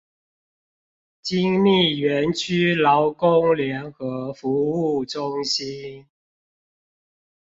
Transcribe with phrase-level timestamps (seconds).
[1.21, 6.07] 精密園區勞工聯合服務中心